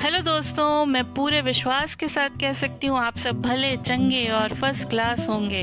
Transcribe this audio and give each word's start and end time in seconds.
Hello 0.00 0.18
दोस्तों, 0.20 0.84
मैं 0.86 1.02
पूरे 1.14 1.40
विश्वास 1.40 1.94
के 1.94 2.08
साथ 2.08 2.30
कह 2.30 2.52
सकती 2.52 2.86
हूँ, 2.86 2.98
आप 2.98 3.18
सब 3.18 3.40
भले 3.42 3.76
चंगे 3.76 4.24
और 4.28 4.54
फ़र्स्ट 4.54 4.88
क्लास 4.90 5.28
होंगे। 5.28 5.62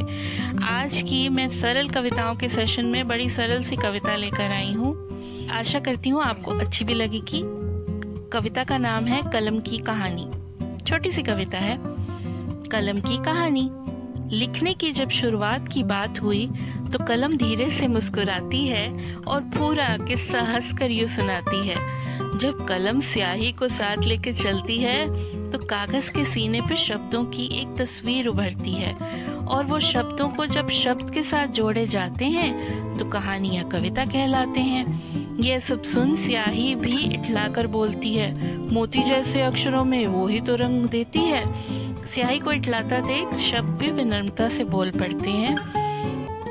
आज 0.67 1.01
की 1.01 1.29
मैं 1.29 1.47
सरल 1.49 1.89
कविताओं 1.89 2.35
के 2.35 2.49
सेशन 2.49 2.85
में 2.85 3.07
बड़ी 3.07 3.29
सरल 3.29 3.63
सी 3.63 3.75
कविता 3.75 4.15
लेकर 4.15 4.51
आई 4.51 4.73
हूँ। 4.73 5.49
आशा 5.49 5.79
करती 5.79 6.09
हूँ 6.09 6.23
आपको 6.23 6.51
अच्छी 6.51 6.85
भी 6.85 6.93
लगेगी। 6.93 7.41
कविता 8.29 8.63
का 8.63 8.77
नाम 8.77 9.05
है 9.05 9.21
कलम 9.31 9.59
की 9.59 9.77
कहानी। 9.77 10.27
छोटी 10.85 11.11
सी 11.11 11.23
कविता 11.23 11.57
है। 11.57 11.77
कलम 12.71 13.01
की 13.01 13.23
कहानी। 13.23 13.69
लिखने 14.37 14.73
की 14.73 14.91
जब 14.91 15.09
शुरुआत 15.11 15.67
की 15.67 15.83
बात 15.83 16.21
हुई 16.21 16.45
तो 16.93 17.05
कलम 17.05 17.37
धीरे 17.37 17.69
से 17.69 17.87
मुस्कुराती 17.87 18.67
है 18.67 19.15
और 19.17 19.41
पूरा 19.41 19.97
किस्सा 19.97 20.41
हंसकर 20.43 20.91
यूँ 20.91 21.07
सुनाती 21.07 21.67
है। 21.67 22.02
जब 22.33 22.65
कलम 22.67 22.99
स्याही 23.01 23.51
को 23.51 23.67
साथ 23.67 23.97
लेकर 23.97 24.33
चलती 24.33 24.77
है 24.77 25.51
तो 25.51 25.57
कागज़ 25.59 26.11
के 26.11 26.23
सीने 26.25 26.61
पर 26.61 26.75
शब्दों 26.75 27.23
की 27.25 27.45
एक 27.61 27.75
तस्वीर 27.77 28.27
उभरती 28.27 28.73
है। 28.73 28.93
और 29.45 29.65
वो 29.65 29.79
शब्दों 29.79 30.29
को 30.29 30.45
जब 30.45 30.69
शब्द 30.69 31.13
के 31.13 31.23
साथ 31.23 31.47
जोड़े 31.47 31.85
जाते 31.87 32.25
हैं 32.25 32.97
तो 32.97 33.05
कहानी 33.05 33.55
या 33.55 33.63
कविता 33.63 34.05
कहलाते 34.05 34.59
हैं। 34.59 35.39
यह 35.39 35.59
सब 35.59 35.83
सुन 35.83 36.15
स्याही 36.15 36.73
भी 36.75 36.97
इठलाकर 37.13 37.67
बोलती 37.67 38.13
है। 38.15 38.57
मोती 38.57 39.03
जैसे 39.03 39.41
अक्षरों 39.41 39.83
में 39.83 40.05
वो 40.07 40.27
ही 40.27 40.41
तो 40.41 40.55
रंग 40.55 40.85
देती 40.85 41.19
है। 41.19 41.43
स्याही 42.05 42.39
को 42.39 42.51
इटलाता 42.51 42.99
देख 42.99 43.37
शब्द 43.41 43.77
भी 43.77 43.91
विनम्रता 43.91 44.49
से 44.49 44.63
बोल 44.63 44.91
पड़ते 44.91 45.29
हैं। 45.29 45.82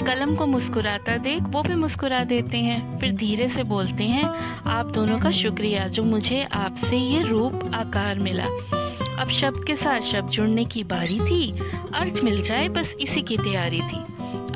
कलम 0.04 0.34
को 0.36 0.46
मुस्कुराता 0.46 1.16
देख 1.16 1.42
वो 1.42 1.62
भी 1.62 1.74
मुस्कुरा 1.74 2.22
देते 2.24 2.58
हैं। 2.58 2.98
फिर 3.00 3.12
धीरे 3.12 3.48
से 3.48 3.62
बोलते 3.62 4.04
हैं, 4.04 4.24
आप 4.66 4.86
दोनों 4.86 5.18
का 5.18 5.30
शुक्रिया 5.30 5.86
जो 5.88 6.02
मुझे 6.02 6.42
आपसे 6.44 6.96
ये 6.96 7.22
रूप 7.22 7.70
आकार 7.74 8.18
मिला। 8.18 8.46
अब 9.22 9.30
शब्द 9.30 9.64
के 9.66 9.76
साथ 9.76 10.00
शब्द 10.00 10.30
जुड़ने 10.30 10.64
की 10.64 10.84
बारी 10.84 11.20
थी, 11.20 11.50
अर्थ 11.94 12.22
मिल 12.24 12.42
जाए 12.42 12.68
बस 12.68 12.94
इसी 13.00 13.22
की 13.22 13.36
तैयारी 13.36 13.80
थी। 13.80 14.04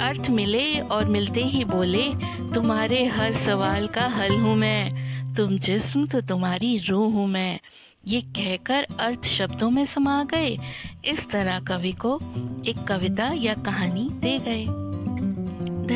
अर्थ 0.00 0.30
मिले 0.30 0.80
और 0.80 1.04
मिलते 1.04 1.44
ही 1.44 1.64
बोले, 1.64 2.08
तुम्हारे 2.54 3.04
हर 3.06 3.32
सवाल 3.32 3.86
का 3.86 4.06
हल 4.06 4.36
हूँ 4.36 4.56
मैं, 4.56 5.34
तुम 5.34 5.58
जिस्म 5.58 6.06
तो 6.06 6.20
तुम्हारी 6.20 6.78
रूह 6.78 7.12
हूँ 7.12 7.26
मैं। 7.28 7.58
ये 8.06 8.20
कहकर 8.20 8.86
अर्थ 9.00 9.24
शब्दों 9.24 9.70
में 9.70 9.84
समा 9.84 10.24
गए। 10.24 10.56
इस 11.04 11.30
तरह 11.30 11.60
कवि 11.60 11.92
को 11.92 12.18
एक 12.66 12.84
कविता 12.88 13.30
या 13.36 13.54
कहानी 13.54 14.08
दे 14.12 14.38
गए। 14.38 14.85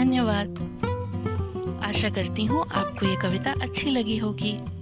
धन्यवाद। 0.01 0.59
आशा 1.85 2.09
करती 2.11 2.45
हूँ 2.45 2.67
आपको 2.73 3.07
ये 3.07 3.17
कविता 3.17 3.53
अच्छी 3.63 3.91
लगी 3.91 4.17
होगी। 4.19 4.80